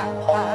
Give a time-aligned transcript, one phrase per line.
[0.00, 0.49] 上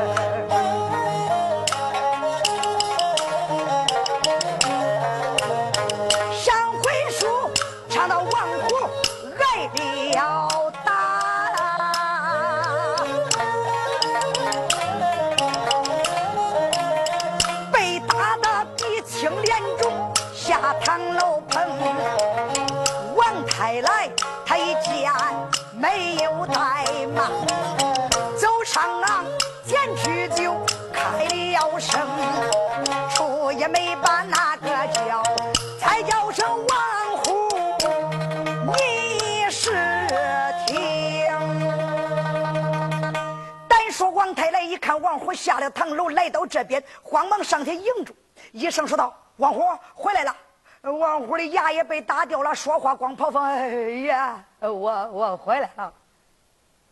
[45.45, 48.15] 下了堂楼来到这边，慌忙上前迎住，
[48.51, 49.15] 一声说道。
[49.37, 49.61] 王虎
[49.93, 50.35] 回来了，
[50.81, 53.43] 王虎的牙也被打掉了，说话光跑风。
[53.43, 53.69] 哎
[54.07, 55.93] 呀，我我回来了。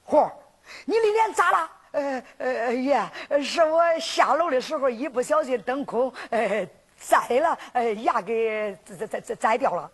[0.05, 0.29] 虎，
[0.85, 1.71] 你的脸咋了？
[1.93, 3.01] 呃呃爷，
[3.41, 6.67] 是我下楼的时候一不小心蹬空，呃
[6.99, 9.89] 栽了，呃牙给栽栽栽栽掉了。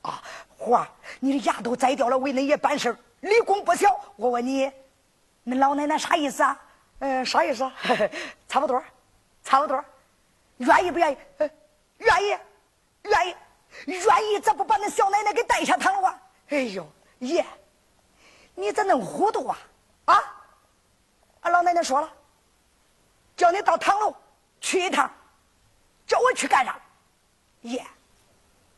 [0.00, 0.22] 啊，
[0.56, 0.86] 虎儿，
[1.20, 3.94] 你的牙都栽掉了，为恁爷办事立功不小。
[4.16, 4.70] 我问你，
[5.44, 6.58] 恁老奶奶啥意思啊？
[7.04, 7.70] 呃，啥意思？
[8.48, 8.82] 差不多，
[9.44, 9.84] 差不多，
[10.56, 11.18] 愿意不愿意？
[11.98, 12.38] 愿意，
[13.02, 13.36] 愿意，
[13.84, 16.20] 愿意，咋不把那小奶奶给带下堂了啊？
[16.48, 17.44] 哎呦，爷，
[18.54, 19.58] 你咋能糊涂啊？
[20.06, 20.24] 啊！
[21.42, 22.10] 俺老奶奶说了，
[23.36, 24.16] 叫你到堂楼
[24.58, 25.10] 去一趟，
[26.06, 26.74] 叫我去干啥？
[27.60, 27.86] 爷，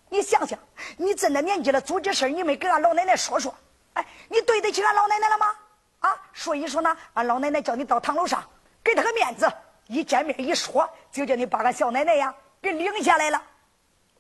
[0.09, 0.59] 你想想，
[0.97, 3.55] 你这么年纪了，做这事你没给俺老奶奶说说？
[3.93, 5.57] 哎，你对得起俺老奶奶了吗？
[6.37, 8.45] 所以说呢，俺老奶奶叫你到堂楼上，
[8.85, 9.51] 给她个面子，
[9.87, 12.33] 一见面一说，就叫你把俺小奶奶呀。
[12.61, 13.43] 给领下来了，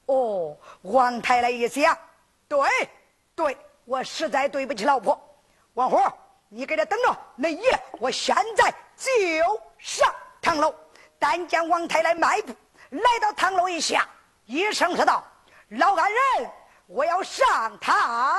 [0.06, 1.96] 哦，王太来一想，
[2.48, 2.58] 对，
[3.34, 5.20] 对我实在对不起老婆。
[5.74, 6.00] 王虎，
[6.48, 9.10] 你给他等着，那爷我现在就
[9.78, 10.74] 上堂楼。
[11.18, 12.54] 但见王太来迈步
[12.90, 14.08] 来到堂楼一下，
[14.44, 15.22] 一声说道
[15.70, 16.50] ：“老安人，
[16.86, 18.36] 我要上堂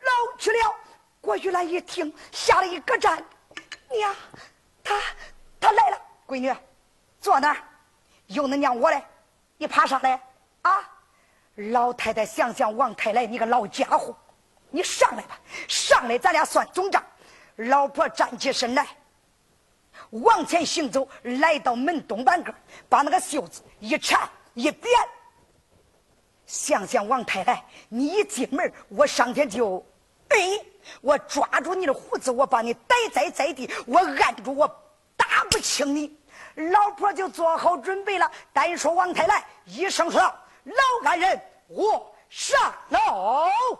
[0.00, 0.74] 楼去了。”
[1.20, 3.22] 郭玉兰一听，吓了一个颤。
[3.90, 4.14] 娘，
[4.82, 4.94] 他
[5.58, 6.54] 他来了，闺女，
[7.20, 7.56] 坐那儿，
[8.26, 9.02] 有恁娘我嘞。
[9.58, 10.18] 你爬上来
[10.62, 10.88] 啊！
[11.56, 14.16] 老太太想想王太来，你个老家伙，
[14.70, 15.38] 你上来吧，
[15.68, 17.04] 上来，咱俩算总账。
[17.56, 18.86] 老婆站起身来，
[20.10, 22.54] 往前行走，来到门东半个，
[22.88, 24.90] 把那个袖子一缠一扁。
[26.46, 29.84] 想想王太来，你一进门，我上前就，
[30.30, 30.38] 哎，
[31.00, 34.66] 我抓住你的胡子，我把你逮在在地，我按住，我
[35.16, 36.18] 打不轻你。
[36.54, 38.30] 老婆就做好准备了。
[38.52, 40.20] 单说王太来一声说
[40.64, 43.78] ：“老男人，我上楼了。”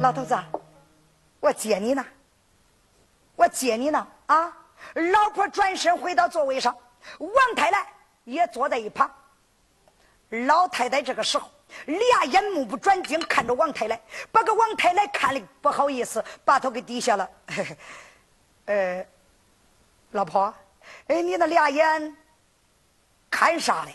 [0.00, 0.36] 老头子，
[1.40, 2.04] 我接你呢，
[3.34, 4.52] 我接你呢啊！
[4.94, 6.76] 老婆转身回到座位上，
[7.18, 7.86] 王太太
[8.24, 9.10] 也坐在一旁。
[10.46, 11.50] 老太太这个时候
[11.86, 14.00] 俩眼目不转睛看着王太太，
[14.30, 17.30] 把个王太太看的不好意思，把头给低下了。
[18.66, 19.06] 呃，
[20.10, 20.52] 老婆，
[21.08, 22.16] 哎，你那俩眼
[23.30, 23.94] 看啥嘞？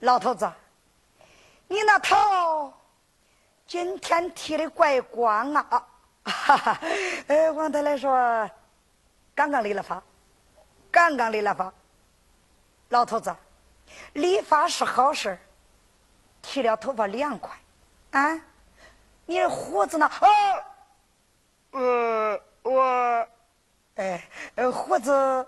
[0.00, 0.50] 老头子，
[1.66, 2.72] 你那头
[3.66, 5.86] 今天剃的怪光啊！
[6.24, 6.80] 哈哈，
[7.26, 8.50] 呃，王太太说。
[9.34, 10.02] 刚刚理了发，
[10.90, 11.72] 刚刚理了发。
[12.90, 13.34] 老头子，
[14.12, 15.36] 理发是好事
[16.40, 17.58] 剃了头发凉快。
[18.12, 18.40] 啊，
[19.26, 20.08] 你的胡子呢？
[20.20, 20.28] 哦，
[21.72, 23.28] 呃，我，
[23.96, 24.22] 哎，
[24.72, 25.46] 胡子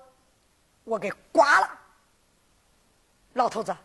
[0.85, 1.71] 我给刮了。
[3.35, 3.77] 老头子，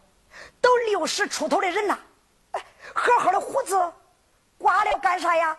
[0.59, 1.99] 都六十出头的人了，
[2.51, 3.93] 哎，好好的胡子
[4.61, 5.57] 刮了干啥呀？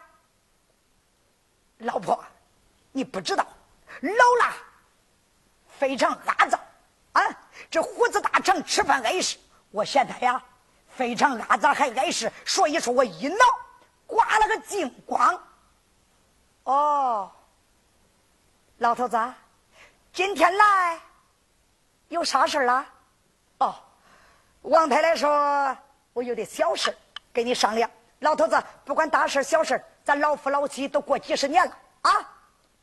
[1.78, 2.25] 老婆，
[2.93, 3.44] 你不知道。
[4.00, 4.10] 老
[4.46, 4.54] 了，
[5.78, 6.60] 非常阿脏
[7.12, 7.22] 啊！
[7.70, 9.37] 这胡子大长，吃饭碍事。
[9.70, 10.43] 我现在呀，
[10.96, 13.37] 非常阿脏还碍事，所以说我一挠，
[14.06, 15.43] 刮了个净光。
[16.64, 17.31] 哦，
[18.78, 19.19] 老头子，
[20.12, 21.00] 今天来
[22.08, 22.87] 有啥事了？
[23.58, 23.75] 哦，
[24.62, 25.76] 王太太说，
[26.12, 26.96] 我有点小事
[27.32, 27.90] 跟你商量。
[28.23, 32.13] 老头子，不管大事小事，咱老夫老妻都过几十年了啊。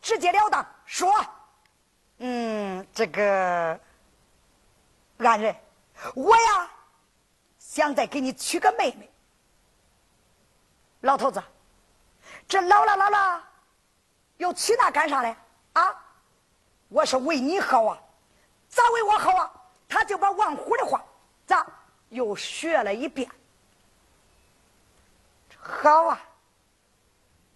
[0.02, 1.14] 直截了当说，
[2.18, 3.80] 嗯，这个
[5.18, 5.56] 安人，
[6.14, 6.70] 我呀
[7.58, 9.10] 想再给你娶个妹妹。
[11.02, 11.42] 老头子，
[12.48, 13.44] 这老了老了，
[14.38, 15.34] 又娶那干啥嘞？
[15.74, 15.96] 啊，
[16.90, 17.98] 我是为你好啊，
[18.68, 19.52] 咋为我好啊？
[19.88, 21.02] 他就把王虎的话
[21.48, 21.66] 咋
[22.10, 23.30] 又学了一遍。
[25.70, 26.22] 好啊，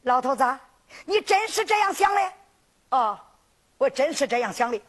[0.03, 0.43] 老头子。
[1.05, 2.33] 你真是这样想的？
[2.91, 3.19] 哦，
[3.79, 4.79] 我真是这样想的。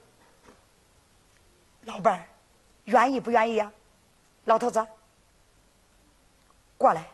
[1.84, 2.28] 老伴儿，
[2.84, 3.72] 愿意不愿意呀？
[4.44, 4.86] 老头子，
[6.76, 7.04] 过来。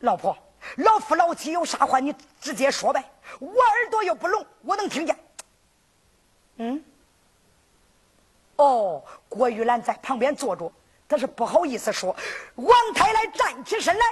[0.00, 0.36] 老婆，
[0.76, 3.02] 老夫老妻有啥话你直接说呗。
[3.38, 5.18] 我耳朵又不聋，我能听见。
[6.56, 6.84] 嗯？
[8.56, 10.70] 哦，郭玉兰在旁边坐着，
[11.08, 12.14] 她是不好意思说。
[12.56, 14.04] 王太来站起身来，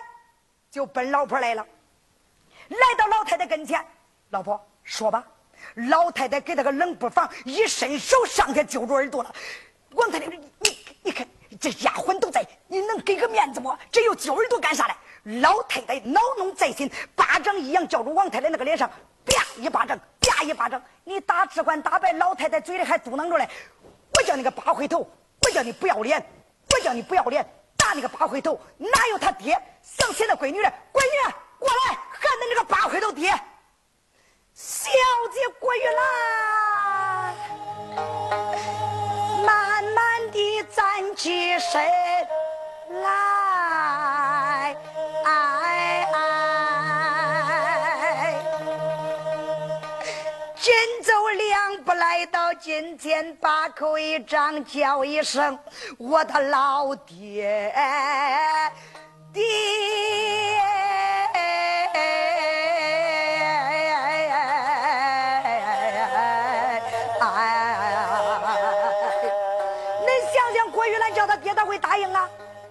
[0.70, 1.66] 就奔老婆来了。
[2.68, 3.84] 来到老太太跟前，
[4.30, 5.24] 老婆说吧。
[5.74, 9.34] 老太太给他个冷不防，一伸手上去揪住耳朵了。
[9.92, 11.26] 王太太，你你看，
[11.58, 13.74] 这丫鬟都在，你能给个面子不？
[13.90, 15.40] 这又揪耳朵干啥嘞？
[15.40, 18.88] 老太太恼怒在心，巴掌一扬，叫住王太太那个脸上，
[19.24, 20.80] 啪一巴掌，啪一巴掌。
[21.02, 23.48] 你打只管打败老太太嘴里还嘟囔着嘞，
[24.14, 24.98] 我叫你个八回头，
[25.42, 26.24] 我叫你不要脸，
[26.70, 27.44] 我叫你不要脸，
[27.94, 30.70] 那个八回头，哪有他爹想起那闺女来？
[30.92, 31.34] 闺女。
[31.58, 33.30] 过来，喊恁那个八回头爹，
[34.54, 34.88] 小
[35.32, 37.34] 姐闺女来，
[39.44, 41.82] 慢慢的站起身
[43.02, 43.08] 来，
[52.58, 55.56] 来到近前，把口一张，叫一声
[55.96, 57.72] 我的老爹
[59.32, 59.44] 爹。
[71.66, 72.26] 会答应啊！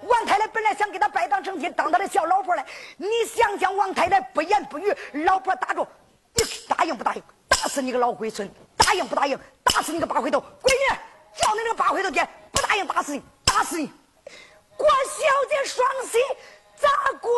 [0.08, 2.66] 王太太本来想给他拜堂成亲，当他的小老婆来。
[2.98, 4.92] 你想想，王太太不言不语，
[5.26, 5.86] 老婆打住，
[6.34, 7.22] 你答应不答应？
[7.48, 8.50] 打死你个老龟孙！
[8.88, 9.38] 答应不答应？
[9.66, 10.40] 打死你个八回头！
[10.64, 10.78] 闺女，
[11.36, 12.26] 叫你那个八回头爹！
[12.54, 13.22] 不答应，打死你！
[13.44, 13.92] 打死你！
[14.78, 16.18] 郭小姐双膝
[16.78, 16.88] 咋
[17.20, 17.30] 跪，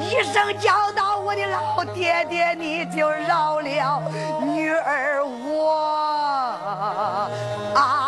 [0.00, 4.02] 一声叫道：“我的老爹爹，你就饶了
[4.40, 5.78] 女儿我。”
[7.78, 8.07] 啊！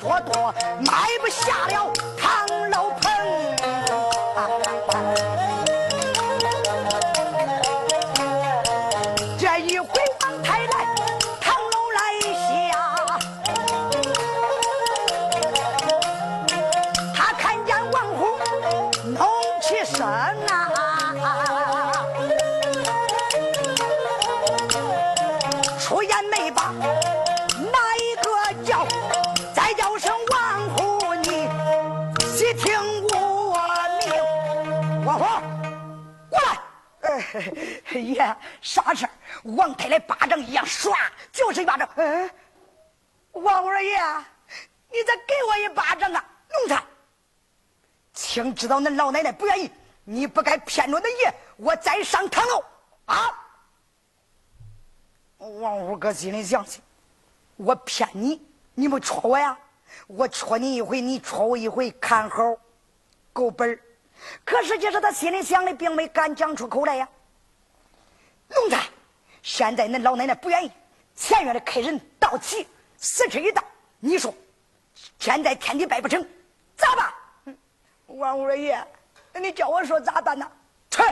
[0.00, 0.45] 多多
[44.96, 46.24] 你再给我一巴掌啊！
[46.48, 46.82] 奴才，
[48.14, 49.70] 请知道恁老奶奶不愿意，
[50.04, 52.64] 你不该骗着恁爷，我再上堂楼
[53.04, 53.30] 啊！
[55.36, 56.80] 王五哥心里想起，
[57.56, 58.40] 我骗你，
[58.74, 59.56] 你没戳我呀？
[60.06, 62.56] 我戳你一回，你戳我一回，看好，
[63.34, 63.78] 够本儿。
[64.46, 67.08] 可是，就是他心里想的，并没敢讲出口来呀。
[68.48, 68.88] 奴才，
[69.42, 70.72] 现在恁老奶奶不愿意，
[71.14, 72.66] 前院的客人到齐，
[72.98, 73.62] 时辰一到，
[74.00, 74.34] 你说
[75.18, 76.26] 现在天地拜不成，
[76.76, 77.12] 咋办？
[78.06, 78.82] 王二爷，
[79.34, 80.50] 你叫我说咋办呢？
[80.90, 81.02] 去，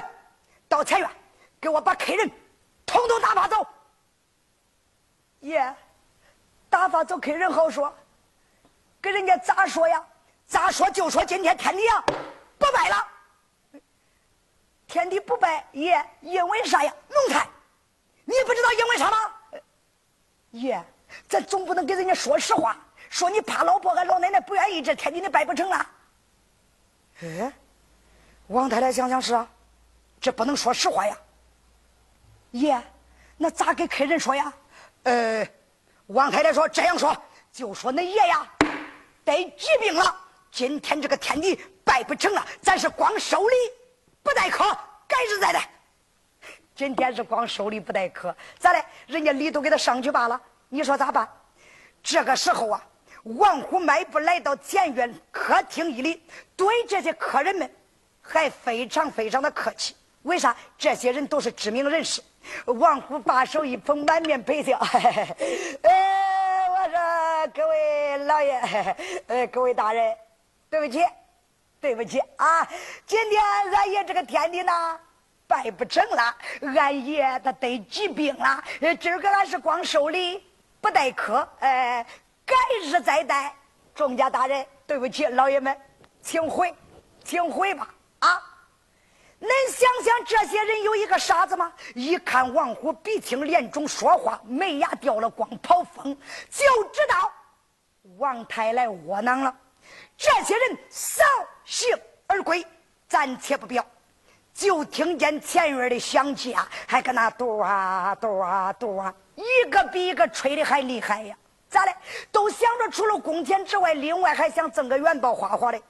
[0.69, 1.11] 到财院，
[1.61, 2.31] 给我把客人
[2.87, 3.67] 统统打发走。
[5.41, 5.75] 爷，
[6.71, 7.95] 打发走客人好说，
[9.01, 10.05] 跟人家咋说呀？
[10.47, 12.05] 咋说就说今天天地呀
[12.59, 13.09] 不拜了。
[14.87, 16.95] 天地不拜，爷，因为啥呀？
[17.09, 17.49] 奴才，
[18.25, 19.33] 你不知道因为啥吗？
[20.53, 20.83] 爷，
[21.29, 22.79] 咱总不能给人家说实话，
[23.15, 25.87] 说你怕老婆俺老奶奶不愿意，这天地你拜不成了。
[27.23, 27.53] 哎，
[28.49, 29.49] 王太太想想是啊，
[30.21, 31.17] 这不能说实话呀。
[32.51, 32.83] 爷，
[33.37, 34.53] 那咋给客人说呀？
[35.05, 35.49] 呃，
[36.09, 37.17] 王太太说这样说，
[37.53, 38.45] 就说恁爷呀
[39.25, 40.17] 得疾病了，
[40.51, 43.55] 今天这个天地拜不成了，咱是光收礼。
[44.25, 44.65] 不待客，
[45.07, 45.69] 改日再来。
[46.75, 48.85] 今天是光收礼不待客，咋的？
[49.07, 50.41] 人家礼都给他上去罢了。
[50.69, 51.29] 你说咋办？
[52.03, 52.85] 这个时候啊，
[53.25, 56.23] 王虎迈步来到前院客厅一里，
[56.55, 57.71] 对这些客人们
[58.21, 59.97] 还非常非常的客气。
[60.23, 60.55] 为啥？
[60.79, 62.23] 这些人都是知名人士。
[62.67, 64.79] 王虎把手一捧，满面陪笑。
[65.83, 70.17] 哎，我说各位老爷，呃， 各位大人，
[70.71, 71.05] 对不起。
[71.81, 72.67] 对不起啊，
[73.07, 73.43] 今天
[73.75, 74.73] 俺爷这个天地呢，
[75.47, 76.35] 拜不成了。
[76.75, 78.65] 俺爷他得疾病了，
[78.99, 80.43] 今儿个俺是光收礼
[80.81, 82.07] 不待客，哎，
[82.45, 83.55] 改日再待。
[83.95, 85.77] 众家大人，对不起，老爷们，
[86.21, 86.75] 请回，
[87.23, 87.95] 请回吧。
[88.19, 88.43] 啊，
[89.41, 91.73] 恁想想，这些人有一个傻子吗？
[91.95, 96.17] 一看王虎鼻青脸肿，说话没牙掉了光，跑风，
[96.51, 97.33] 就知道
[98.19, 99.57] 王太来窝囊了。
[100.17, 101.23] 这些人扫
[101.65, 101.97] 兴
[102.27, 102.67] 而归，
[103.07, 103.85] 暂且不表。
[104.53, 111.37] 就听见前院的响起啊，还搁那嘟啊嘟啊嘟啊，一个比一个吹的还厉害呀！
[111.75, 111.93] 咋的？
[112.31, 115.83] 都想着除了工钱之外，另外还想挣个元宝花花的。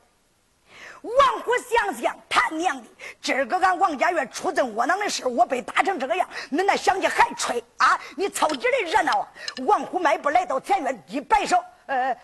[1.02, 2.88] 王虎想想，他娘的，
[3.20, 8.00] 今儿个俺王家院出这窝囊的事，我被打成这个样，恁那响起还吹啊？
[8.16, 9.28] 你凑劲的热闹啊！
[9.66, 12.16] 王虎迈步来到前院，一摆手，呃，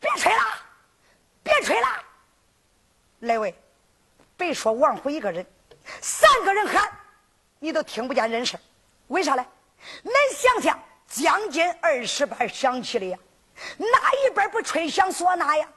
[0.00, 0.40] 别吹了。
[1.44, 1.86] 别吹了，
[3.20, 3.54] 来位，
[4.36, 5.46] 别说王虎一个人，
[6.00, 6.90] 三个人喊，
[7.60, 8.58] 你都听不见人声
[9.08, 9.46] 为啥嘞？
[10.02, 10.82] 恁想想，
[11.14, 13.18] 将近二十班响起的呀，
[13.78, 15.68] 哪一边不吹响唢呐呀？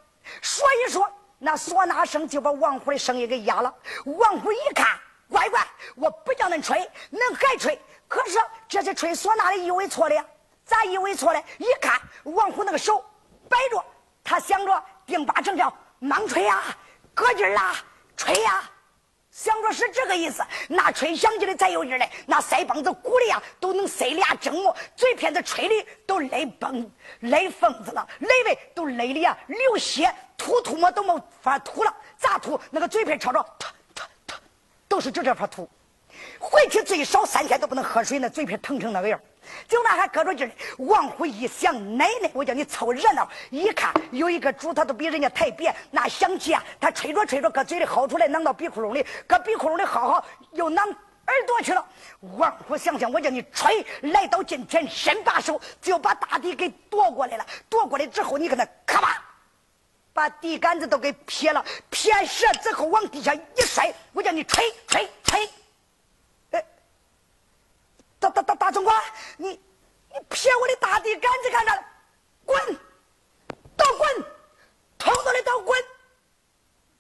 [0.42, 3.72] 所以说，那唢呐声就把王虎的声音给压了。
[4.06, 5.66] 王虎一看，乖乖，
[5.96, 6.80] 我不叫恁吹，
[7.12, 7.80] 恁还吹。
[8.08, 10.26] 可是这些吹唢呐的以为错了呀？
[10.66, 11.44] 咋以为错了？
[11.60, 13.06] 一看王虎那个手
[13.48, 13.84] 摆着，
[14.24, 14.84] 他想着。
[15.06, 16.62] 定八成叫忙吹呀，
[17.14, 17.76] 搁劲儿啦，
[18.18, 18.70] 吹呀，
[19.62, 20.44] 说是这个意思。
[20.68, 31.96] 那吹响起来才有劲嘞，那腮帮子鼓的呀，都能塞俩蒸馍，嘴片子吹的都勒崩勒疯子了，勒的都勒的呀流血，吐吐沫都没法吐了。
[32.18, 32.60] 咋吐？
[32.72, 34.36] 那个嘴片朝着，吐吐吐，
[34.88, 35.70] 都是就这法吐。
[36.40, 39.20] 回去最少三天都不能喝水，那嘴皮疼成那个样
[39.68, 40.52] 就那还搁着劲儿。
[40.78, 43.28] 王虎一想，奶奶，我叫你凑热闹。
[43.50, 51.86] 一看有一个主，他都比人家抬别，那响起啊，他吹着吹着，搁嘴里薅出来，攮到鼻窟窿里，搁鼻窟窿里薅薅，又囊耳朵去了。
[52.38, 57.46] 王虎想想，我叫你吹，来到近前，伸把手就把大地给夺过来了。
[57.70, 59.24] 夺过来之后，你跟他咔吧，
[60.14, 65.50] 把地杆子都给撇了，撇折之后往地下一摔，我叫你吹吹吹。
[68.20, 68.96] 大大大大总管，
[69.38, 71.84] 你你撇我的大地杆子干啥？
[72.46, 72.80] 滚！
[73.76, 74.26] 都滚！
[74.98, 75.78] 通通的都滚！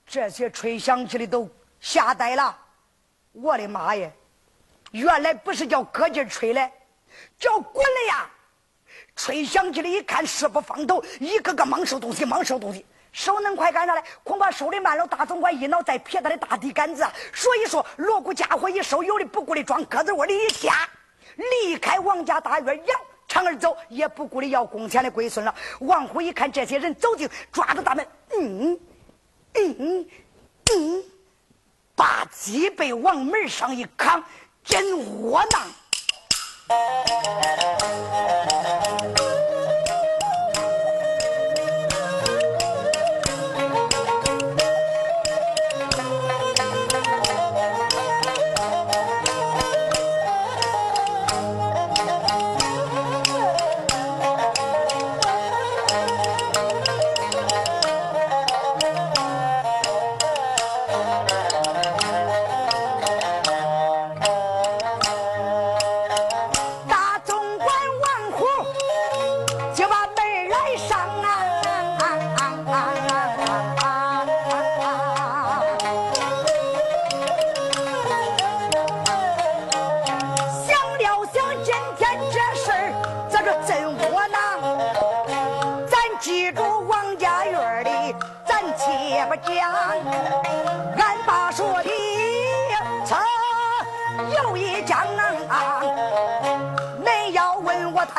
[0.05, 1.49] 这些吹响起的都
[1.79, 2.55] 吓呆了。
[3.31, 4.09] 我的妈呀！
[4.91, 6.71] 原来不是叫搁劲吹嘞，
[7.37, 8.29] 叫滚了呀！
[9.15, 14.03] 吹响起来一看，势不方头，一个个忙收东西，忙收东西，手能快干啥嘞？
[14.23, 15.05] 恐怕收的慢了。
[15.07, 20.87] 大总管一脑再撇他的大地杆子，所以说锣鼓家伙一收，有的不顾的装鸽子窝里一夹。
[21.37, 25.53] 离开王家大院，扬长而走，也不顾的要工钱的龟孙了。
[25.79, 28.79] 王虎一看这些人走近，抓住大门，嗯
[29.53, 30.07] 嗯
[30.71, 31.03] 嗯，
[31.95, 34.23] 把脊背往门上一扛，
[34.63, 35.67] 真窝囊。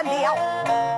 [0.03, 0.98] 见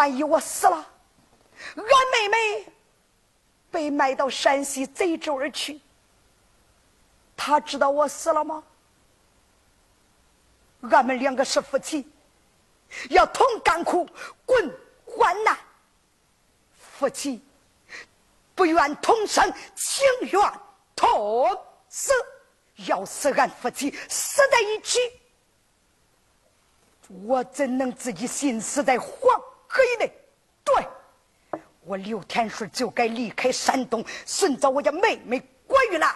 [0.00, 0.76] 万一我死了，
[1.76, 2.72] 俺妹妹
[3.70, 5.78] 被卖到山西贼州而去，
[7.36, 8.64] 他知道我死了吗？
[10.90, 12.10] 俺们两个是夫妻，
[13.10, 14.08] 要同甘苦，
[14.46, 14.56] 共
[15.04, 15.54] 患难，
[16.96, 17.44] 夫妻
[18.54, 20.52] 不愿同生，情愿。
[20.96, 21.46] 同
[21.90, 22.12] 死，
[22.86, 24.98] 要死俺夫妻死在一起，
[27.26, 29.10] 我怎能自己心死在黄
[29.72, 30.12] 河以内？
[30.64, 36.12] 对，我刘天顺就该离开山东，寻找我家妹妹郭玉兰，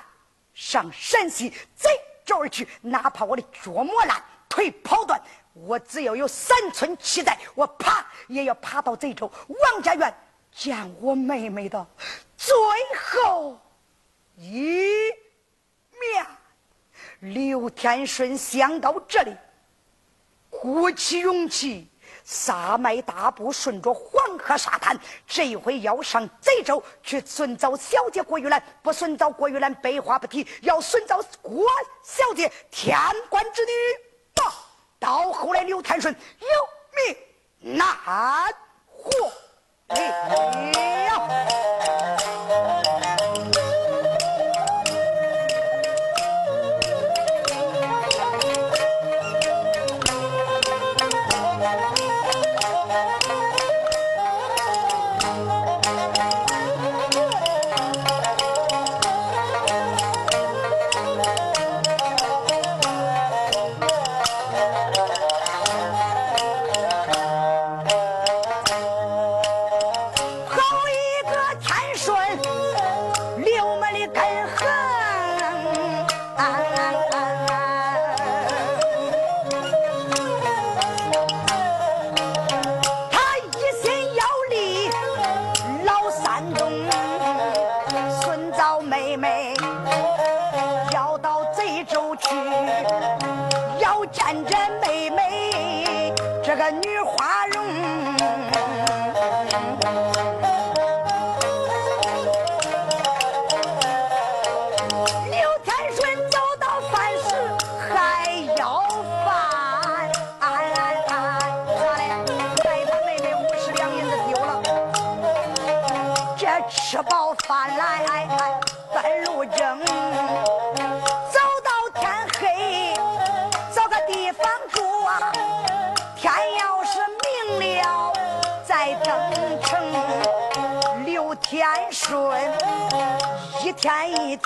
[0.55, 1.89] 上山西贼
[2.25, 2.67] 州而去。
[2.81, 10.13] 哪怕我的脚磨烂，腿跑断，我只要有三寸气在，我爬也要爬到贼州王家园
[10.51, 11.87] 见我妹妹的
[12.37, 12.53] 最
[13.13, 13.61] 后。
[14.37, 15.13] 一
[16.01, 16.27] 面，
[17.21, 19.33] 刘天顺想到这里，
[20.51, 21.89] 鼓起勇气，
[22.25, 28.63] 撒迈大步，顺着黄河沙滩，这回要上贼州去寻找小姐郭玉兰。
[28.83, 31.67] 不寻找郭玉兰，白话不提；要寻找郭
[32.03, 33.71] 小姐，天官之女。
[34.35, 34.51] 到，
[34.99, 36.49] 到后来，刘天顺有
[36.97, 37.87] 命难
[38.87, 39.11] 活
[39.89, 41.74] 了。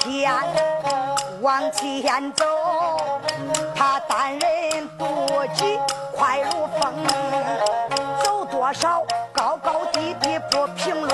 [0.01, 0.33] 天
[1.41, 2.45] 往前走，
[3.75, 5.05] 他单人独
[5.55, 5.79] 骑
[6.15, 6.95] 快如风，
[8.23, 11.11] 走多少高高低低不平路，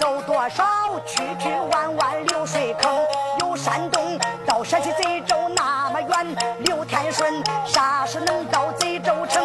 [0.00, 0.64] 走多少
[1.06, 2.92] 曲曲弯弯流水坑。
[3.40, 7.32] 由山东到陕西贼州那么远，刘天顺
[7.64, 9.44] 啥时能到贼州城？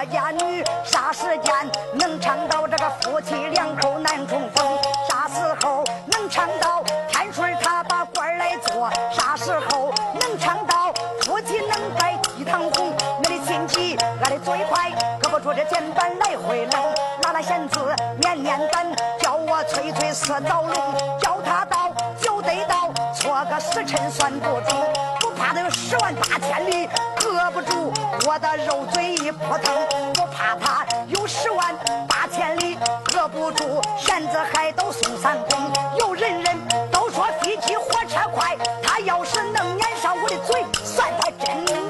[0.00, 0.64] 啥时间他能找到郭家女？
[0.84, 1.52] 啥时间
[1.92, 4.78] 能唱到这个夫妻两口难重逢？
[5.08, 10.90] 啥时候能唱到天顺他把官来做，啥时候能唱到
[11.22, 12.94] 夫妻能拜地堂红？
[13.18, 16.94] 我的心急，我的嘴快，搁不住这键盘来回扔。
[17.24, 18.86] 拉拉弦子面面胆，
[19.20, 20.74] 叫我催催似早龙，
[21.20, 25.19] 叫他到就得到，错个时辰算不准。
[25.90, 27.92] 十万八千里，隔不住
[28.24, 29.74] 我的肉嘴一扑腾。
[30.20, 31.74] 我怕他有十万
[32.06, 32.78] 八千里，
[33.12, 36.14] 隔不住扇子还都送三公。
[36.14, 36.56] 人人
[36.92, 41.89] 都说飞机火车快，他要是能撵上我的嘴，算他真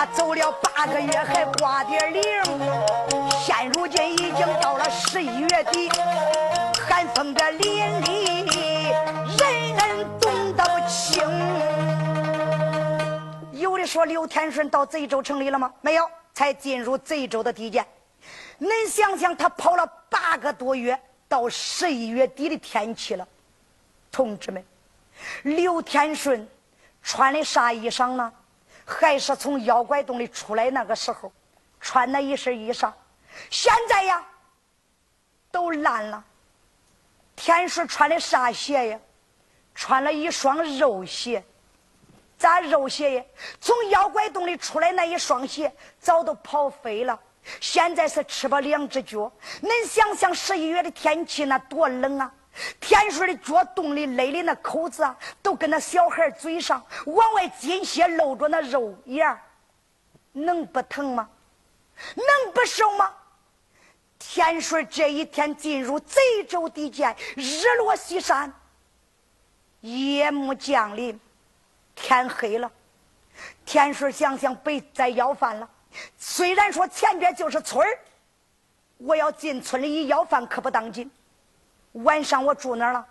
[0.00, 2.22] 他走了八个月还挂点零，
[3.38, 5.90] 现如今已经到了十一月底，
[6.88, 8.90] 寒风的凛冽，
[9.38, 11.22] 人人冻得不轻。
[13.52, 15.70] 有的说刘天顺到贼州城里了吗？
[15.82, 17.84] 没有，才进入贼州的地界。
[18.58, 23.28] 恁想想，他跑了八个多月，到十一月底的天气了，
[24.10, 24.64] 同志们，
[25.42, 26.48] 刘天顺
[27.02, 28.32] 穿的啥衣裳呢？
[28.90, 31.32] 还是从妖怪洞里出来那个时候，
[31.80, 32.92] 穿那一身衣裳，
[33.48, 34.22] 现在呀，
[35.50, 36.22] 都烂了。
[37.36, 38.98] 天叔穿的啥鞋呀？
[39.74, 41.42] 穿了一双肉鞋。
[42.36, 43.24] 咋肉鞋呀？
[43.60, 47.18] 从妖怪洞里出来那一双鞋，早都跑飞了。
[47.60, 49.30] 现在是吃吧两只脚。
[49.62, 52.34] 恁想想十一月的天气那多冷啊！
[52.80, 59.38] 天顺的脚洞里勒的那口子啊，都跟那小孩嘴上往外进血露着那肉眼
[60.32, 61.28] 能不疼吗？
[62.14, 63.12] 能不瘦吗？
[64.18, 68.52] 天顺这一天进入贼州地界，日落西山，
[69.80, 71.18] 夜幕降临，
[71.94, 72.70] 天黑了。
[73.64, 75.68] 天顺想想被再要饭了。
[76.18, 77.98] 虽然说前边就是村儿，
[78.98, 81.10] 我要进村里一要饭可不当紧。
[81.92, 83.04] 晚上我住哪了？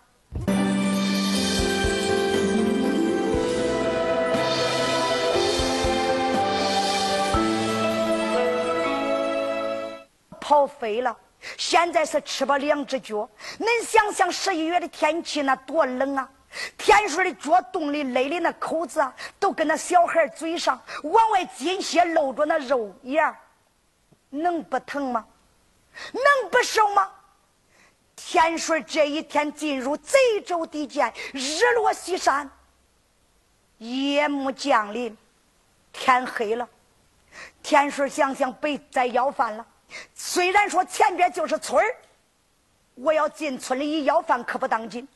[10.39, 11.15] 跑飞了，
[11.57, 16.27] 现在是吃饱两只脚，恁想想十一月的天气那多冷啊！
[16.77, 19.05] 天水的脚冻的勒的那口子，
[19.39, 23.35] 都跟那小孩嘴上往外进些露着那肉眼
[24.29, 25.25] 能不疼吗？
[26.13, 27.11] 能不瘦吗？
[28.31, 32.47] 天水这一天进入贼州地界，日落西山，
[33.79, 35.17] 夜幕降临，
[35.91, 36.69] 天黑了。
[37.63, 39.65] 天水想想被再要饭了。
[40.13, 41.95] 虽然说前边就是村儿，
[42.93, 45.07] 我要进村里一要饭可不当紧。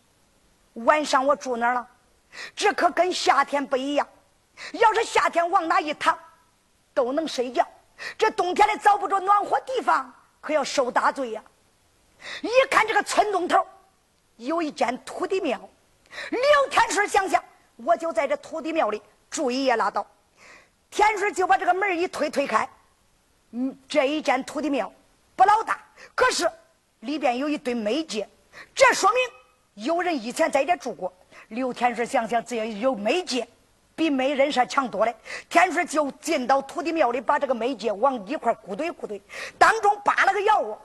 [0.73, 1.87] 晚上我住哪儿了？
[2.55, 4.07] 这可跟夏天不一样。
[4.71, 6.17] 要是夏天往哪一躺
[6.95, 7.63] 都能睡觉，
[8.17, 11.43] 这冬天里找不着暖和地方，可要受大罪呀！
[12.41, 13.65] 一看这个村东头
[14.37, 15.59] 有一间土地庙，
[16.29, 17.43] 刘天顺想想，
[17.77, 20.05] 我就在这土地庙里住一夜拉倒。
[20.89, 22.69] 天顺就把这个门一推推开，
[23.51, 24.91] 嗯，这一间土地庙
[25.35, 25.83] 不老大，
[26.13, 26.49] 可是
[26.99, 28.25] 里边有一堆煤秸，
[28.75, 31.11] 这说明有人以前在这住过。
[31.49, 33.45] 刘天顺想想，只要有煤秸，
[33.95, 35.13] 比没人是强多了。
[35.49, 39.21] 天顺就进到土地庙里，把这个煤秸往一块鼓堆鼓堆，
[39.57, 40.79] 当中扒了个窑窝。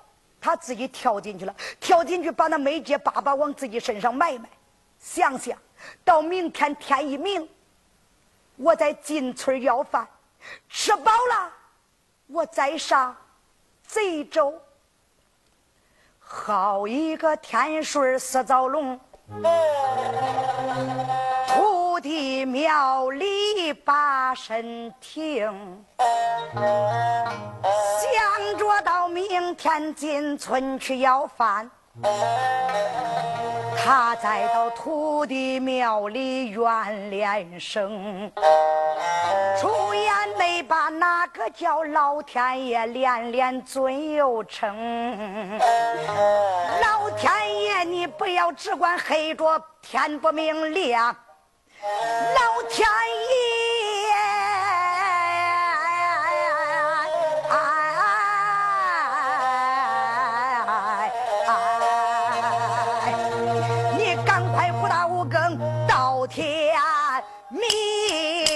[0.49, 4.49] 他自己跳进去了，跳进去把那没结粑粑往自己身上埋埋。
[4.99, 5.59] 想想
[6.03, 7.47] 到明天天一明，
[8.57, 10.09] 我再进村要饭，
[10.67, 11.53] 吃饱了，
[12.29, 13.15] 我再上
[13.87, 14.59] 贼州。
[16.19, 18.99] 好一个天顺四灶龙，
[21.99, 25.51] 土地庙里把身停。
[26.55, 31.69] 想着到明天进村去要饭，
[33.77, 38.31] 他再到土地庙里怨连声，
[39.61, 45.59] 出言没把那个叫老天爷连连尊又称。
[46.81, 51.13] 老天爷，你不要只管黑着天不明亮，
[51.81, 52.89] 老天
[53.29, 53.35] 爷，
[63.97, 66.75] 你赶快不打五更到天
[67.49, 68.48] 明。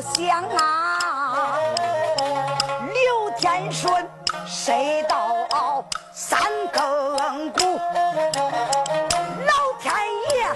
[0.00, 1.58] 想啊，
[2.80, 4.08] 刘天顺，
[4.46, 6.40] 谁到三
[6.72, 7.60] 更鼓？
[9.46, 9.92] 老天
[10.34, 10.46] 爷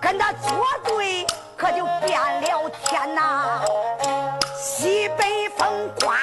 [0.00, 3.62] 跟他作对，可就变了天呐！
[4.54, 6.19] 西北风刮。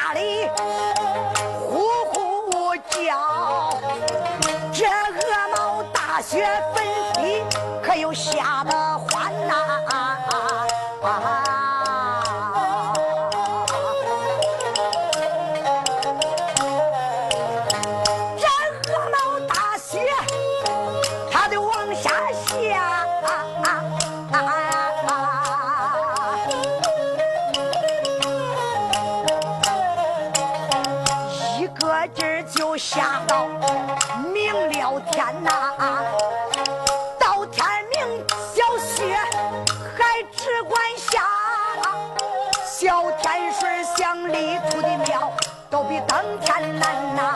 [46.42, 47.36] 天难呐。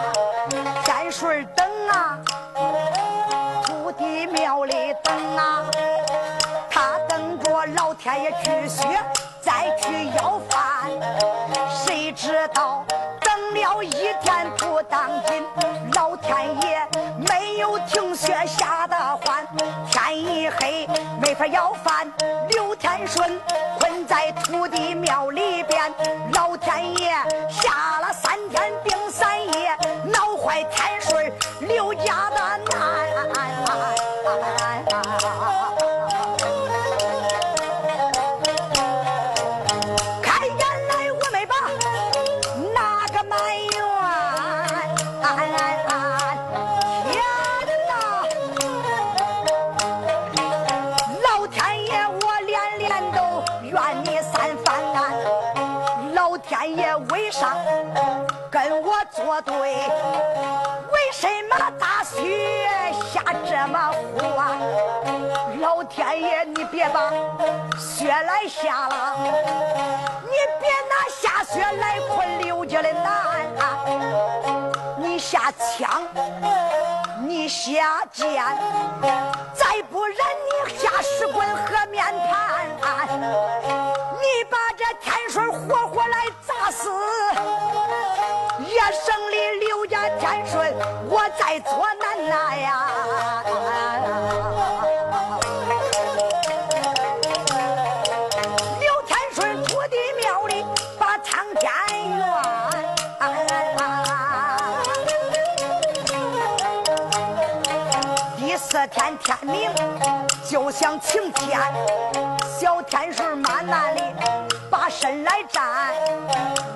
[0.84, 2.20] 天水等啊，
[3.66, 5.66] 土地庙里等啊，
[6.70, 8.88] 他等着老天爷去雪，
[9.42, 10.92] 再去要饭。
[11.86, 12.84] 谁知道
[13.22, 15.44] 等了一天不当紧，
[15.94, 16.88] 老天爷
[17.28, 19.46] 没有停雪下的欢，
[19.90, 20.88] 天一黑
[21.22, 22.12] 没法要饭。
[22.50, 23.40] 刘天顺
[23.80, 25.94] 困在土地庙里边，
[26.34, 27.12] 老天爷
[27.50, 28.72] 下了三天，
[30.52, 32.41] 闹坏天顺刘家的
[68.32, 69.18] 来下了，
[70.24, 73.04] 你别拿下雪来困刘家的难
[73.60, 73.62] 啊！
[74.98, 76.08] 你下枪，
[77.20, 78.42] 你下剑，
[79.54, 80.16] 再不然
[80.48, 82.66] 你下石棍和面盘，
[83.20, 86.90] 你把这天水活活来砸死，
[88.60, 90.74] 也胜里刘家天顺，
[91.10, 92.70] 我在做难呐呀！
[108.82, 109.72] 第四天天明，
[110.44, 111.60] 就想晴天。
[112.60, 114.02] 小天顺慢慢的
[114.72, 115.94] 把身来站，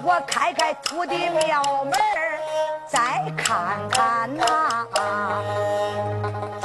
[0.03, 1.93] 我开开土地庙门
[2.87, 4.87] 再看看呐。
[4.99, 5.43] 啊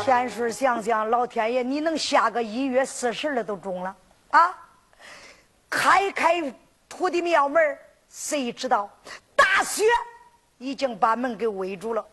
[0.04, 3.96] 天顺想想，老天爷，你能下个一月四十的都中了
[4.32, 4.54] 啊！
[5.70, 6.52] 开开
[6.86, 7.78] 土地庙门
[8.10, 8.90] 谁知道
[9.34, 9.84] 大雪
[10.58, 12.04] 已经把门给围住了。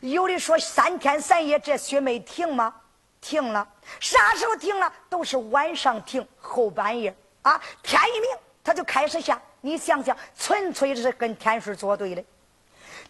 [0.00, 2.74] 有的说三天三夜这雪没停吗？
[3.20, 3.66] 停了，
[4.00, 4.92] 啥时候停了？
[5.08, 8.30] 都是晚上停，后半夜啊，天一明
[8.62, 9.40] 它就开始下。
[9.60, 12.24] 你想想，纯粹是跟天水作对的。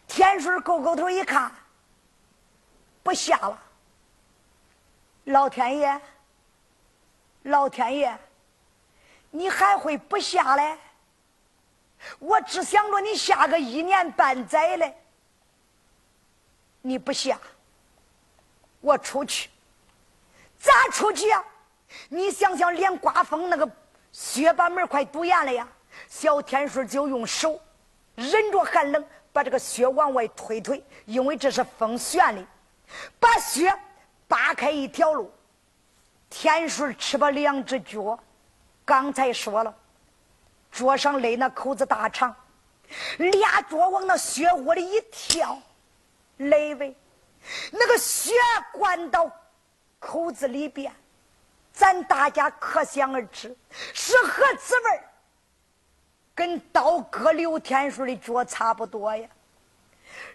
[0.07, 1.53] 天水勾勾头一看，
[3.03, 3.63] 不下了。
[5.25, 6.01] 老天爷，
[7.43, 8.19] 老天爷，
[9.31, 10.79] 你还会不下来？
[12.19, 14.97] 我只想着你下个一年半载嘞。
[16.89, 17.39] 你不下，
[18.81, 19.51] 我出去，
[20.59, 21.45] 咋出去呀？
[22.09, 23.71] 你想想，连刮风那个
[24.11, 25.69] 雪把门快堵严了呀！
[26.09, 27.61] 小天顺就用手
[28.15, 32.43] 忍着寒冷，把这个雪往外推推，因为这是风旋的，
[33.21, 33.71] 把雪
[34.27, 35.31] 扒开一条路。
[36.31, 38.19] 天顺吃吧两只脚，
[38.83, 39.75] 刚才说了，
[40.73, 42.35] 脚上勒那口子大长，
[43.19, 45.61] 俩脚往那雪窝里一跳。
[46.39, 46.97] 雷喂，
[47.71, 48.33] 那个血
[48.73, 49.31] 灌到
[49.99, 50.93] 口子里边，
[51.73, 53.57] 咱大家可想而知
[53.93, 55.01] 是何滋味
[56.35, 59.29] 跟刀割刘天顺的脚差不多呀。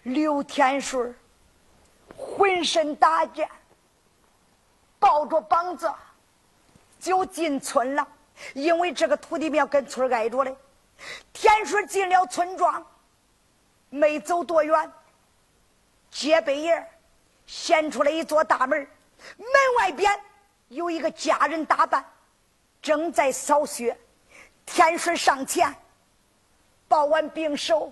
[0.03, 1.15] 刘天顺
[2.15, 3.49] 浑身打颤，
[4.99, 5.91] 抱着膀子
[6.99, 8.07] 就进村了，
[8.53, 10.55] 因为这个土地庙跟村挨着嘞。
[11.33, 12.85] 天顺进了村庄，
[13.89, 14.91] 没走多远。
[16.23, 16.87] 街北沿
[17.45, 18.79] 显出来一座大门，
[19.35, 19.47] 门
[19.77, 20.17] 外边
[20.69, 22.03] 有一个家人打扮，
[22.81, 23.97] 正在扫雪。
[24.65, 25.75] 天顺上前
[26.87, 27.91] 抱完病手，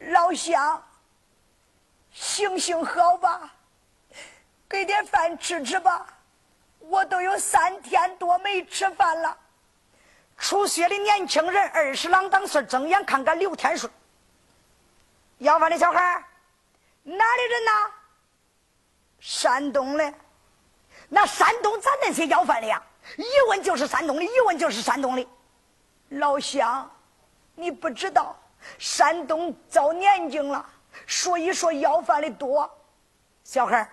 [0.00, 0.82] 老乡，
[2.12, 3.50] 行行好吧，
[4.68, 6.06] 给点饭吃吃吧，
[6.78, 9.34] 我都有三天多没吃饭了。
[10.36, 13.90] 出血的年轻人二十郎当岁，睁眼看看刘天顺，
[15.38, 16.22] 要饭的小孩
[17.02, 17.90] 哪里人呐？
[19.18, 20.14] 山东的，
[21.08, 22.82] 那山东咱那些要饭的呀，
[23.16, 25.28] 一问就是山东的，一问就是山东的。
[26.10, 26.90] 老乡，
[27.54, 28.34] 你不知道，
[28.78, 30.64] 山东遭年景了，
[31.06, 32.70] 所以说要饭的多。
[33.44, 33.88] 小孩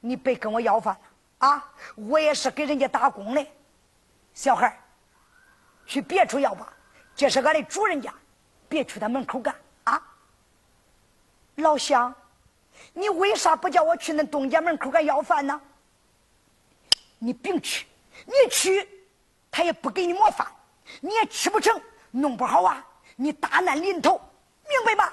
[0.00, 1.72] 你别跟我要饭了啊！
[1.94, 3.46] 我也是给人家打工的。
[4.34, 4.78] 小孩
[5.86, 6.72] 去别处要吧，
[7.16, 8.12] 这是俺的主人家，
[8.68, 9.54] 别去他门口干。
[11.56, 12.14] 老乡，
[12.92, 15.60] 你为啥不叫我去那东家门口干要饭呢？
[17.18, 17.86] 你别去，
[18.26, 18.88] 你去，
[19.50, 20.46] 他也不给你磨饭，
[21.00, 21.80] 你也吃不成，
[22.10, 22.84] 弄不好啊，
[23.16, 24.20] 你大难临头，
[24.68, 25.12] 明白吗？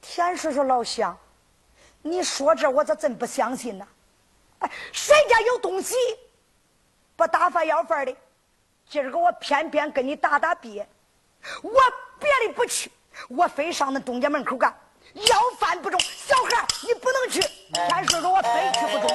[0.00, 1.16] 田叔叔：“老乡，
[2.02, 3.86] 你说这我咋真不相信呢？
[4.60, 5.94] 哎，谁家有东西
[7.14, 8.16] 不打发要饭的？
[8.88, 10.88] 今儿个我偏偏跟你打打别，
[11.62, 11.72] 我
[12.18, 12.90] 别的不去，
[13.28, 14.72] 我非上那东家门口干。
[15.14, 17.40] 要饭不中，小孩你不能去。
[17.72, 19.08] 田叔说我非去不中。”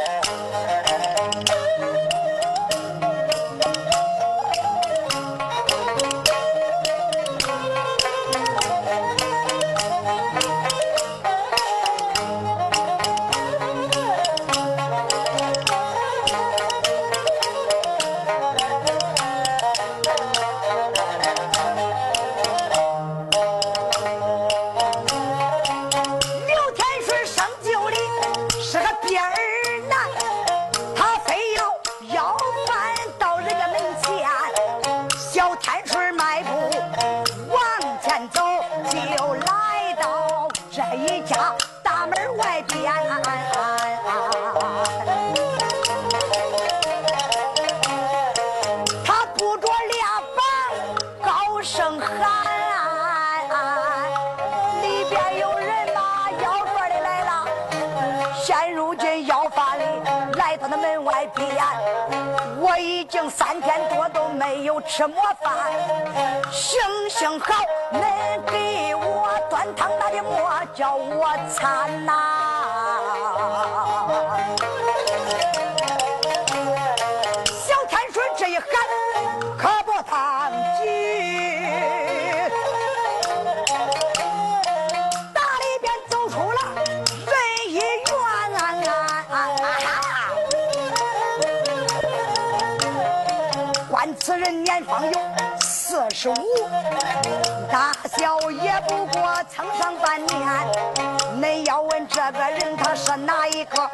[102.25, 103.91] 这个人他是哪一个，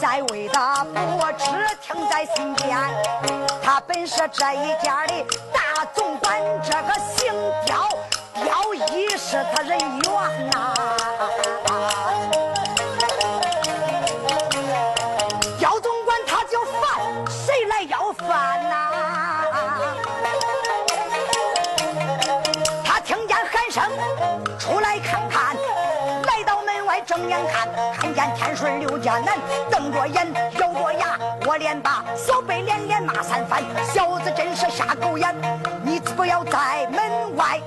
[0.00, 0.58] 在位的
[0.94, 1.44] 不知
[1.82, 2.74] 听在心间。
[3.62, 7.30] 他本是这一家的大总管，这个姓
[7.66, 7.86] 刁，
[8.42, 10.74] 刁一是他人缘呐。
[27.46, 29.38] 看，看见天顺刘家男
[29.70, 33.62] 瞪着眼，咬着牙，我连把小辈连连骂三番。
[33.92, 35.34] 小子真是瞎狗眼！
[35.84, 37.60] 你不要在门外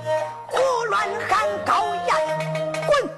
[0.48, 3.10] 胡乱喊高言，滚！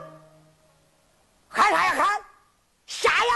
[1.48, 2.20] 喊啥呀喊？
[2.86, 3.32] 下呀！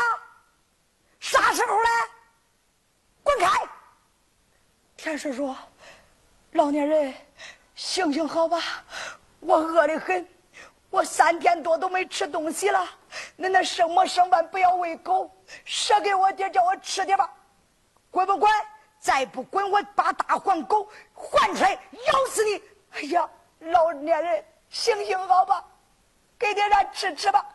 [1.18, 1.88] 啥时候嘞？
[3.22, 3.48] 滚开！
[4.96, 5.56] 天顺说
[6.52, 7.14] ：“老年人，
[7.74, 8.58] 行行好吧，
[9.40, 10.26] 我饿得很。”
[10.90, 12.84] 我三天多都没吃东西了，
[13.38, 15.30] 恁那剩馍剩饭不要喂狗，
[15.64, 17.32] 舍给我爹，叫我吃点吧。
[18.10, 18.50] 滚不滚？
[18.98, 22.62] 再不滚，我把大黄狗唤出来咬死你！
[22.92, 23.30] 哎呀，
[23.60, 25.64] 老年人，行行好吧，
[26.36, 27.46] 给点啥吃吃吧。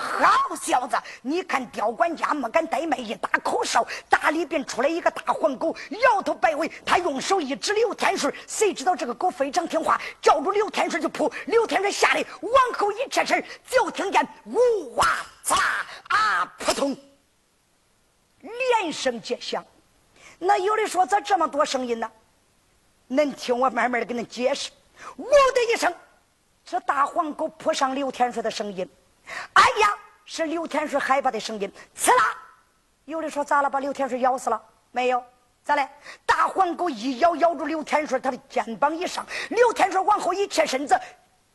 [0.00, 6.70] 好小子，你看刁管家没敢怠慢，一打口哨，大里边出来一个大黄狗，摇头摆尾。
[6.86, 11.30] 他用手一指刘天顺，谁知道这个狗非常听话，叫住刘天顺就扑。
[11.46, 15.06] 刘天顺吓得往后一撤身，就听见呜哇
[15.44, 15.56] 嚓
[16.08, 16.96] 啊扑通，
[18.40, 19.62] 连声皆响。
[20.38, 22.10] 那有的说咋这么多声音呢？
[23.10, 24.70] 恁听我慢慢的给恁解释。
[25.18, 25.94] 呜的一声，
[26.64, 28.88] 这大黄狗扑上刘天顺的声音。
[29.54, 31.72] 哎呀，是刘天顺害怕的声音。
[31.94, 32.36] 刺啦！
[33.04, 33.68] 有的说咋了？
[33.68, 34.62] 把刘天顺咬死了？
[34.92, 35.22] 没有，
[35.64, 35.88] 咋嘞？
[36.24, 39.26] 大黄狗一咬，咬住刘天顺他的肩膀一上。
[39.48, 40.98] 刘天顺往后一切身子，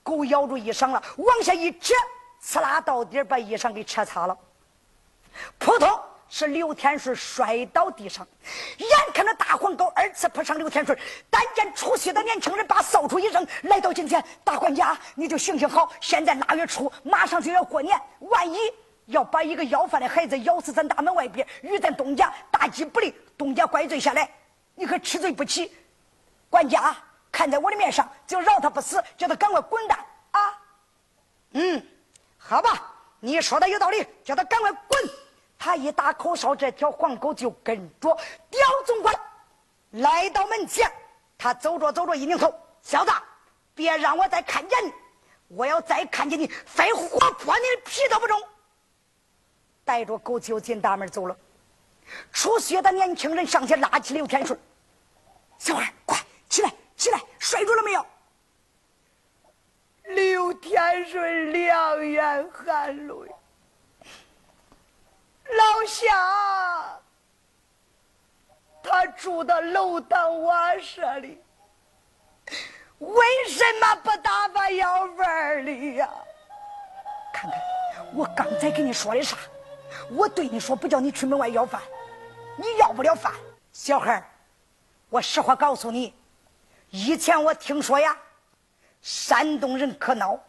[0.04, 1.94] 狗咬住衣裳了，往下一扯，
[2.40, 4.38] 刺啦到底把衣裳给扯擦了。
[5.58, 6.00] 扑通！
[6.38, 8.28] 是刘天顺摔倒地上，
[8.78, 18.58] 眼看着大黄狗二次扑上刘天顺，但见出血的年轻人把扫帚一扔，来到近前，大管家，你就行行好，现在腊月初，马上就要过年，万一
[19.06, 24.30] 要把一个要饭的孩子咬死咱大门外边，与咱东家大吉不利，东家怪罪下来，
[24.76, 25.74] 你可吃罪不起。
[26.50, 26.94] 管家
[27.32, 29.98] 看在我的面上，就饶他不死，叫他赶快滚蛋
[30.32, 30.60] 啊！
[31.54, 31.82] 嗯，
[32.38, 35.00] 好吧，你说的有道理，叫他赶快滚。
[35.58, 38.16] 他一打口哨，这条黄狗就跟着
[38.50, 39.16] 刁总管
[39.92, 40.92] 来到门前。
[41.38, 43.12] 他走着走着，一拧头：“小子，
[43.74, 44.94] 别让我再看见你！
[45.48, 48.42] 我要再看见你，非活剥你的皮都不中！”
[49.84, 51.36] 带着狗就进大门走了。
[52.32, 54.60] 出血的年轻人上前拉起刘天顺
[55.58, 57.20] ：“小孩，快起来，起来！
[57.40, 58.06] 摔住了没有？”
[60.16, 63.14] 刘天顺两眼含泪，
[65.46, 67.00] 老夏，
[68.84, 71.42] 他住的楼道瓦舍里，
[73.00, 76.10] 为什么不打发要饭的呀？
[77.34, 77.60] 看看，
[78.14, 79.38] 我刚才跟你说的啥？
[80.10, 81.82] 我对你说，不叫你去门外要饭，
[82.58, 83.34] 你要不了饭。
[83.72, 84.28] 小孩
[85.10, 86.14] 我实话告诉你，
[86.90, 88.18] 以前我听说呀。
[89.02, 90.40] 山东人可孬，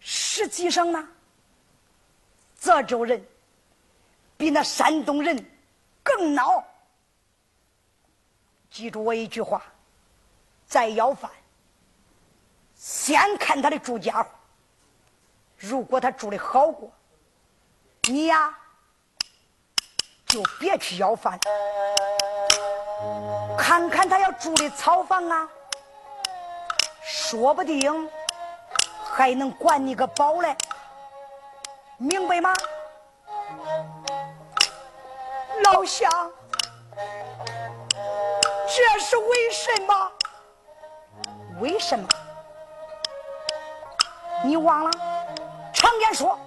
[0.00, 1.08] 实际上呢，
[2.54, 3.24] 泽州人
[4.40, 5.36] 比那山东人
[6.02, 6.64] 更孬。
[8.70, 9.62] 记住我一句话：
[10.66, 11.30] 再要饭，
[12.74, 14.30] 先看他的住家伙。
[15.58, 16.90] 如果他住的好过，
[18.08, 18.56] 你呀
[20.24, 21.38] 就别去要饭。
[23.58, 25.46] 看看他要住的草房啊。
[27.02, 28.10] 说不定
[29.04, 30.56] 还能管你个饱嘞，
[31.98, 32.54] 明白吗？
[35.64, 36.10] 老乡，
[38.66, 40.12] 这是为什么？
[41.60, 42.08] 为什么？
[44.42, 44.90] 你忘了？
[45.74, 46.38] 常言说：“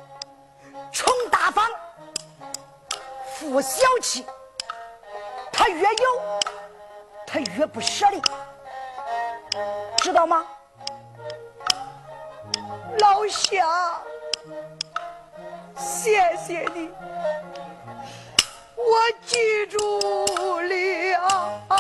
[0.92, 1.70] 穷大方，
[3.36, 4.26] 富小气。”
[5.54, 6.40] 他越有，
[7.28, 8.22] 他越不舍得。
[9.98, 10.46] 知道吗，
[13.00, 14.02] 老乡？
[15.78, 16.90] 谢谢你，
[18.76, 18.84] 我
[19.26, 19.38] 记
[19.70, 19.80] 住
[20.62, 21.73] 了。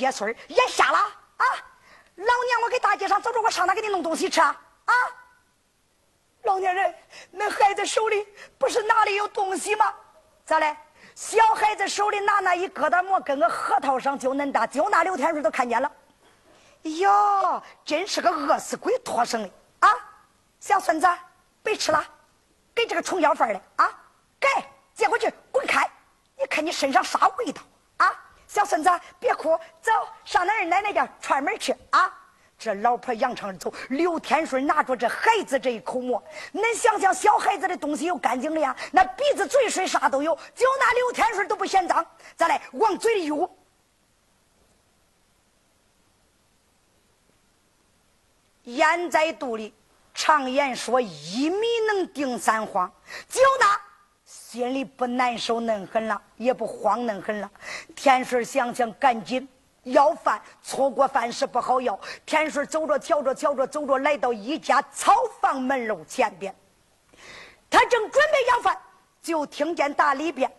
[0.00, 1.44] 这个小鳖孙眼瞎了啊！
[2.16, 4.56] 老娘我给大街上走着，我上哪给你弄东西吃啊？
[4.86, 4.94] 啊！
[6.44, 6.94] 老年人，
[7.30, 8.26] 那孩子手里
[8.58, 9.92] 不是拿里有东西吗？
[10.46, 10.74] 咋嘞？
[11.14, 15.92] 小孩子手里拿那一疙瘩馍，跟个核桃上就恁大，就那刘天顺都看见了。
[16.82, 19.90] 哟，真是个饿死鬼托生的啊！
[20.60, 21.06] 小孙子，
[21.62, 22.02] 别吃了，
[22.74, 23.90] 给这个虫要饭的啊，
[24.40, 24.48] 给
[24.94, 25.86] 接过去，滚开！
[26.38, 27.60] 你看你身上啥味道？
[28.50, 28.90] 小孙子，
[29.20, 29.92] 别哭，走
[30.24, 32.12] 上那儿奶奶家串门去啊！
[32.58, 36.20] 这老婆扬长而走，刘天顺拿着这孩子这一口馍，
[36.52, 43.48] 恁想想，小孩子的东西有干净的呀，那鼻子、嘴、水啥都有，就那刘天顺都不嫌脏，再来往嘴里捂。
[48.64, 49.72] 咽在肚里，
[50.12, 52.92] 常言说一米能顶三荒，
[53.28, 53.80] 就那
[54.50, 57.48] 心里不难受恁狠了，也不慌恁狠了。
[57.94, 59.48] 天顺想想，赶紧
[59.84, 61.96] 要饭，错过饭是不好要。
[62.26, 66.52] 天顺走着瞧着瞧着走着，来到一家草房门楼前边，
[67.70, 68.76] 他正准备要饭，
[69.22, 70.50] 就听见大里边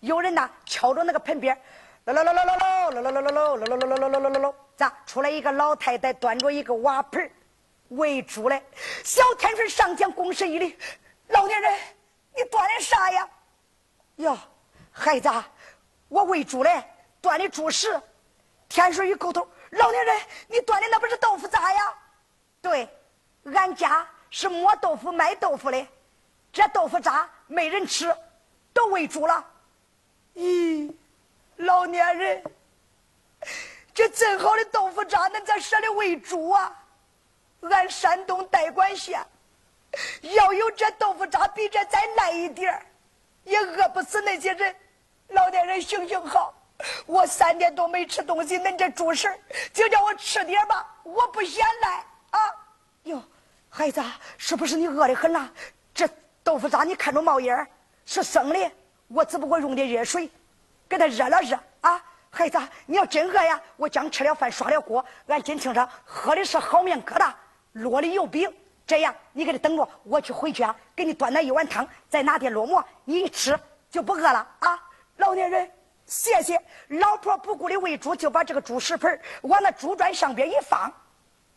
[0.00, 1.58] 有人呐敲着那个盆边，
[2.04, 7.30] 喽喽喽喽喽喽喽喽喽喽喽喽喽喽喽喽喽喽喽，咋出来一个老太太端着一个瓦盆
[7.88, 8.62] 喂猪嘞！
[9.02, 10.76] 小天顺上前躬身一礼
[11.28, 11.72] ：“老年人，
[12.36, 13.26] 你端的啥呀
[14.18, 14.38] ？”“哟，
[14.92, 15.28] 孩子，
[16.08, 16.84] 我喂猪嘞，
[17.20, 18.00] 端的猪食。”
[18.68, 21.94] 天水一勾头：“老年人，你端的那不是豆腐渣呀
[22.60, 22.88] ？”“对，
[23.44, 25.86] 俺家是磨豆腐卖豆腐的，
[26.52, 28.14] 这豆腐渣没人吃，
[28.72, 29.44] 都喂猪了。
[30.36, 30.94] ”“咦，
[31.56, 32.44] 老年人，
[33.94, 36.76] 这真好的豆腐渣，恁咋舍得喂猪啊？”
[37.62, 39.24] 俺山东代管县
[40.20, 42.86] 要有这豆腐渣，比这再烂一点
[43.48, 44.74] 也饿不死那些人。
[45.28, 46.54] 老年人行行好，
[47.06, 49.28] 我三天多没吃东西，恁这猪食
[49.72, 52.40] 就叫我吃点吧，我不嫌赖啊！
[53.04, 53.22] 哟，
[53.68, 54.02] 孩子，
[54.36, 55.50] 是不是你饿得很了？
[55.92, 56.08] 这
[56.42, 57.66] 豆腐渣你看着冒烟
[58.06, 58.70] 是生的，
[59.08, 60.30] 我只不过用点热水
[60.88, 62.02] 给它热了热啊。
[62.30, 67.32] 孩子，你要真饿呀，我刚吃了饭，刷了锅，俺今清早喝的是好面疙瘩。
[67.72, 68.52] 落的油饼，
[68.88, 73.54] 这样你给他等着，我去回去啊，给你端那一碗汤，再拿点烙馍，你一吃
[73.90, 74.82] 就不饿了啊！
[75.18, 75.70] 老年人，
[76.06, 76.58] 谢谢。
[76.88, 80.90] 老婆不顾的喂猪，就把这个猪食盆往那猪砖上边一放，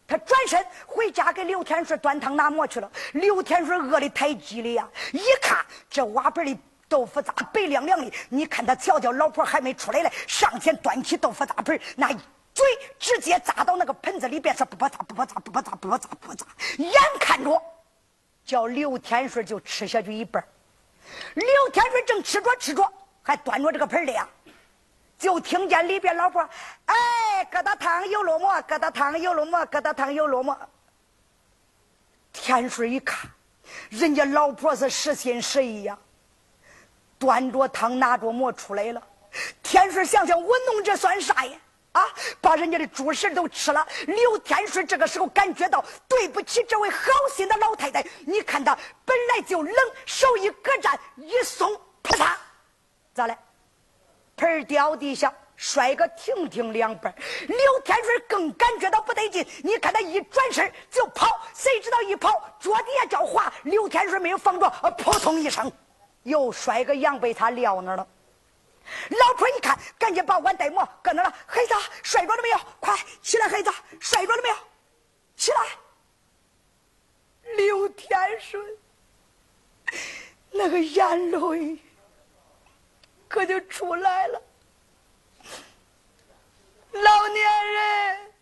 [0.06, 2.92] 他转身回家给刘天顺端汤拿馍去了。
[3.14, 6.60] 刘天顺饿的太急了呀，一看这瓦盆里
[6.90, 12.10] 豆腐渣白亮亮的，你看他瞧瞧，老婆还没出来嘞，上前端起豆腐渣盆那。
[12.54, 12.66] 嘴
[13.00, 16.46] 直接扎到那个盆子里边，是不不扎不不扎不不扎不不扎不扎，
[16.78, 17.62] 眼看着
[18.46, 20.44] 叫刘天顺就吃下去一半
[21.34, 22.92] 刘天顺正吃着吃着，
[23.24, 24.28] 还端着这个盆的呀，
[25.18, 26.42] 就听见里边老婆
[26.86, 30.58] 哎，疙瘩汤有落沫，疙瘩汤有落沫，疙瘩汤有落沫。
[32.34, 33.30] 天顺一看，
[33.90, 35.98] 人家老婆是实心实意呀，
[37.18, 39.02] 端着汤拿着馍出来了。
[39.64, 41.58] 天顺想想，我弄这算啥呀？
[41.94, 42.02] 啊！
[42.40, 43.86] 把人家的猪食都吃了。
[44.08, 48.06] 刘天顺这个时候感觉到对不起这位好心的老太太。
[48.26, 49.76] 你看他本来就冷，
[50.06, 52.36] 手一搁站，一松，啪嚓，
[53.14, 53.38] 咋了？
[54.38, 57.14] 盆掉地下，摔个停停两半。
[57.48, 59.46] 刘天顺更感觉到不得劲。
[59.64, 63.52] 你看他一转身就跑，谁知道一跑脚底下脚滑。
[63.64, 65.72] 刘天顺没有防着，扑通一声，
[66.24, 68.08] 又摔个羊被他撂那了。
[69.10, 71.34] 老婆一看，赶紧把碗带馍搁那了。
[71.46, 71.74] 孩子
[72.04, 72.58] 摔着了没有？
[72.80, 73.48] 快起来！
[73.48, 74.56] 孩子摔着了没有？
[75.36, 75.68] 起来！
[77.56, 78.78] 刘天顺
[80.52, 81.78] 那个眼泪
[83.28, 84.42] 可就出来了。
[86.92, 88.34] 老年人，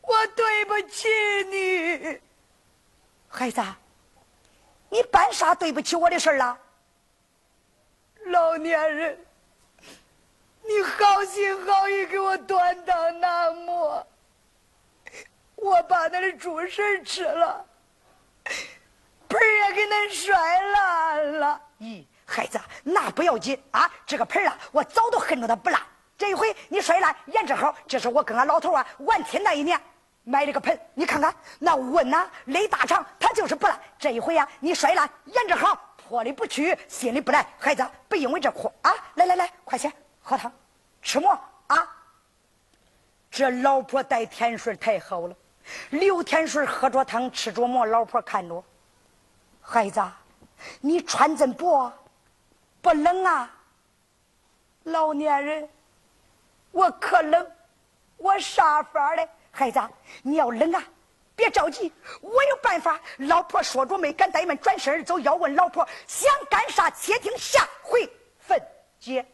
[0.00, 1.08] 我对不起
[1.50, 2.20] 你。
[3.28, 3.62] 孩子，
[4.88, 6.58] 你办啥对不起我的事了？
[8.26, 9.18] 老年人，
[10.62, 14.04] 你好心好意给我端汤拿馍，
[15.54, 17.64] 我把那的猪食吃了，
[19.28, 21.60] 盆也给恁摔烂了。
[21.78, 25.80] 咦，孩子，那不要紧啊，这个盆啊，我早都恨着它不烂。
[26.18, 29.80] 这一回你摔烂，也正好，这是我跟俺老头啊完亲那一年
[30.24, 33.78] 买了个盆，你看看那温呐，勒大肠，它就是不烂。
[34.00, 35.80] 这一回呀，你摔烂，也正好。
[36.08, 38.92] 破里不去，心里不来，孩子不因为这哭啊！
[39.14, 39.92] 来来来，快些
[40.22, 40.52] 喝汤，
[41.02, 41.32] 吃馍
[41.66, 41.96] 啊！
[43.30, 45.36] 这老婆待天顺太好了。
[45.90, 48.64] 刘天顺喝着汤，吃着馍，老婆看着，
[49.60, 50.00] 孩子，
[50.80, 51.92] 你穿这薄，
[52.80, 53.50] 不冷啊？
[54.84, 55.68] 老年人，
[56.70, 57.50] 我可冷，
[58.16, 59.28] 我啥法嘞？
[59.50, 59.80] 孩子，
[60.22, 60.84] 你要冷啊？
[61.36, 62.98] 别着急，我有办法。
[63.18, 65.20] 老婆说着没敢怠慢，转身而走。
[65.20, 68.10] 要问老婆想干啥，且听下回
[68.40, 68.60] 分
[68.98, 69.24] 解。